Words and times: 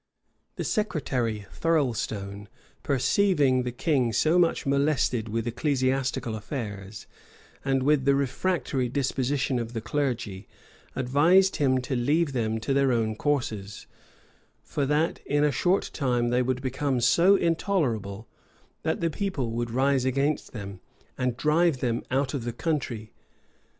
[]The 0.55 0.63
secretary, 0.63 1.45
Thirlstone, 1.51 2.47
perceiving 2.81 3.61
the 3.61 3.71
king 3.71 4.11
so 4.13 4.39
much 4.39 4.65
molested 4.65 5.29
with 5.29 5.45
ecclesiastical 5.45 6.35
affairs, 6.35 7.05
and 7.63 7.83
with 7.83 8.05
the 8.05 8.15
refractory 8.15 8.89
disposition 8.89 9.59
of 9.59 9.73
the 9.73 9.79
clergy, 9.79 10.47
advised 10.95 11.57
him 11.57 11.79
to 11.81 11.95
leave 11.95 12.33
them 12.33 12.59
to 12.61 12.73
their 12.73 12.91
own 12.91 13.15
courses; 13.15 13.85
for 14.63 14.87
that 14.87 15.19
in 15.27 15.43
a 15.43 15.51
short 15.51 15.91
time 15.93 16.29
they 16.29 16.41
would 16.41 16.63
become 16.63 16.99
so 16.99 17.35
intolerable, 17.35 18.27
that 18.81 19.01
the 19.01 19.11
people 19.11 19.51
would 19.51 19.69
rise 19.69 20.03
against 20.03 20.51
them, 20.51 20.79
and 21.15 21.37
drive 21.37 21.77
them 21.77 22.01
out 22.09 22.33
of 22.33 22.43
the 22.43 22.53
country. 22.53 23.11